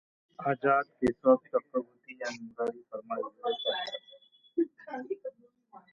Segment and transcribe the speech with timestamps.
[0.49, 5.29] Azad, Keshab Chakravarthy and Murari Sharma evaded capture.